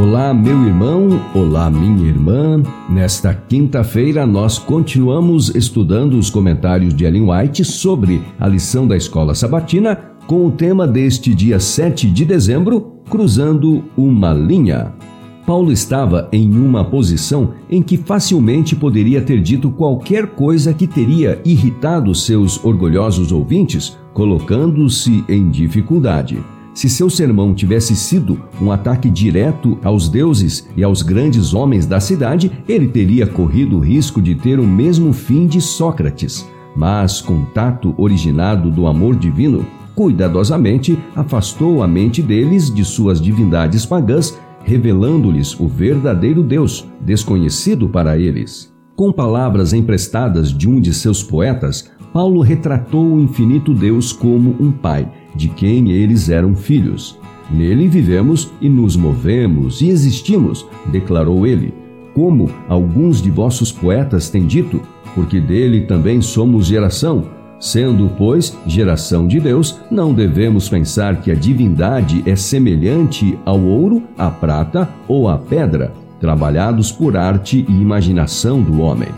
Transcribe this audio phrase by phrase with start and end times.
[0.00, 2.62] Olá, meu irmão, olá, minha irmã.
[2.88, 9.34] Nesta quinta-feira, nós continuamos estudando os comentários de Ellen White sobre a lição da escola
[9.34, 9.96] sabatina,
[10.28, 14.92] com o tema deste dia 7 de dezembro, Cruzando uma Linha.
[15.44, 21.42] Paulo estava em uma posição em que facilmente poderia ter dito qualquer coisa que teria
[21.44, 26.38] irritado seus orgulhosos ouvintes, colocando-se em dificuldade.
[26.78, 31.98] Se seu sermão tivesse sido um ataque direto aos deuses e aos grandes homens da
[31.98, 36.48] cidade, ele teria corrido o risco de ter o mesmo fim de Sócrates.
[36.76, 43.84] Mas, com tato originado do amor divino, cuidadosamente afastou a mente deles de suas divindades
[43.84, 48.72] pagãs, revelando-lhes o verdadeiro Deus, desconhecido para eles.
[48.94, 54.70] Com palavras emprestadas de um de seus poetas, Paulo retratou o infinito Deus como um
[54.70, 57.18] pai de quem eles eram filhos.
[57.50, 61.72] Nele vivemos e nos movemos e existimos, declarou ele.
[62.14, 64.80] Como alguns de vossos poetas têm dito,
[65.14, 67.24] porque dele também somos geração.
[67.60, 74.02] Sendo, pois, geração de Deus, não devemos pensar que a divindade é semelhante ao ouro,
[74.16, 79.08] à prata ou à pedra, trabalhados por arte e imaginação do homem.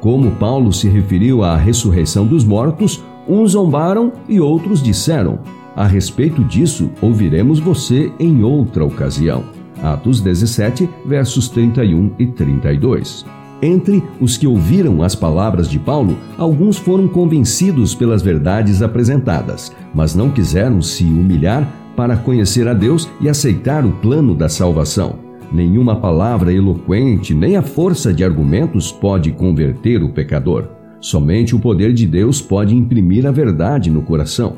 [0.00, 5.38] Como Paulo se referiu à ressurreição dos mortos, uns zombaram e outros disseram:
[5.76, 9.44] a respeito disso, ouviremos você em outra ocasião.
[9.82, 13.26] Atos 17, versos 31 e 32.
[13.60, 20.14] Entre os que ouviram as palavras de Paulo, alguns foram convencidos pelas verdades apresentadas, mas
[20.14, 25.18] não quiseram se humilhar para conhecer a Deus e aceitar o plano da salvação.
[25.52, 30.75] Nenhuma palavra eloquente nem a força de argumentos pode converter o pecador.
[31.00, 34.56] Somente o poder de Deus pode imprimir a verdade no coração.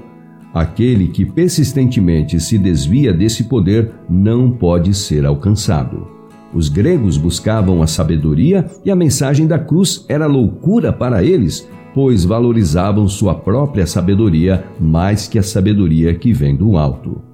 [0.55, 6.07] Aquele que persistentemente se desvia desse poder não pode ser alcançado.
[6.55, 12.25] Os gregos buscavam a sabedoria e a mensagem da cruz era loucura para eles, pois
[12.25, 17.28] valorizavam sua própria sabedoria mais que a sabedoria que vem do alto.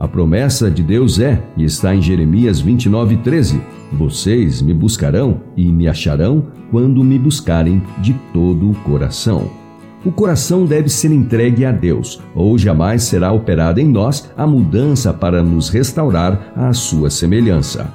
[0.00, 3.60] A promessa de Deus é, e está em Jeremias 29:13,
[3.92, 9.50] vocês me buscarão e me acharão quando me buscarem de todo o coração.
[10.02, 15.12] O coração deve ser entregue a Deus, ou jamais será operada em nós a mudança
[15.12, 17.92] para nos restaurar à sua semelhança.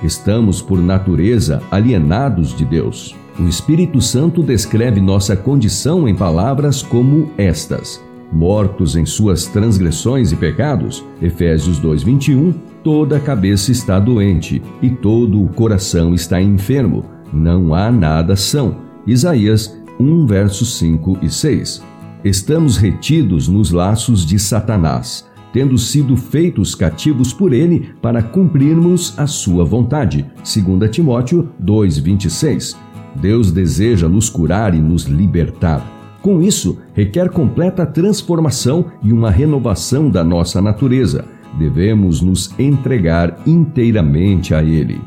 [0.00, 3.16] Estamos, por natureza, alienados de Deus.
[3.36, 8.00] O Espírito Santo descreve nossa condição em palavras como estas:
[8.32, 12.52] mortos em suas transgressões e pecados, Efésios 2:21,
[12.82, 18.76] toda a cabeça está doente e todo o coração está enfermo, não há nada são.
[19.06, 21.82] Isaías 1, versos 5 e 6.
[22.24, 29.26] Estamos retidos nos laços de Satanás, tendo sido feitos cativos por ele para cumprirmos a
[29.26, 30.26] sua vontade.
[30.44, 32.76] 2 Timóteo 2:26.
[33.16, 35.97] Deus deseja nos curar e nos libertar.
[36.20, 41.24] Com isso, requer completa transformação e uma renovação da nossa natureza.
[41.58, 45.00] Devemos nos entregar inteiramente a ele.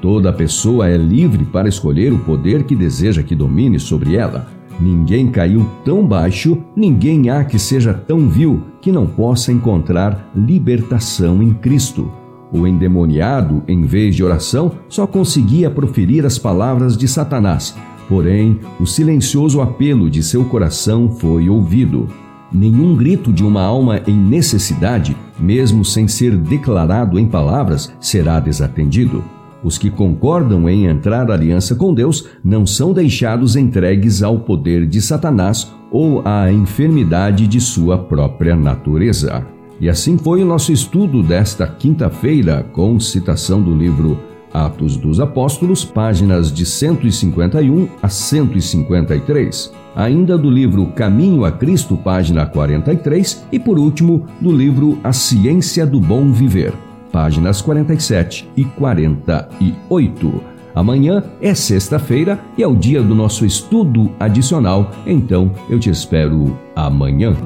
[0.00, 4.46] Toda pessoa é livre para escolher o poder que deseja que domine sobre ela.
[4.80, 11.42] Ninguém caiu tão baixo, ninguém há que seja tão vil que não possa encontrar libertação
[11.42, 12.10] em Cristo.
[12.52, 17.74] O endemoniado, em vez de oração, só conseguia proferir as palavras de Satanás.
[18.08, 22.06] Porém, o silencioso apelo de seu coração foi ouvido.
[22.52, 29.24] Nenhum grito de uma alma em necessidade, mesmo sem ser declarado em palavras, será desatendido.
[29.62, 35.00] Os que concordam em entrar aliança com Deus não são deixados entregues ao poder de
[35.00, 39.46] Satanás ou à enfermidade de sua própria natureza.
[39.80, 44.18] E assim foi o nosso estudo desta quinta-feira, com citação do livro
[44.54, 49.72] Atos dos Apóstolos, páginas de 151 a 153.
[49.96, 53.44] Ainda do livro Caminho a Cristo, página 43.
[53.50, 56.72] E por último, do livro A Ciência do Bom Viver
[57.14, 60.42] páginas 47 e 48.
[60.74, 66.58] Amanhã é sexta-feira e é o dia do nosso estudo adicional, então eu te espero
[66.74, 67.36] amanhã.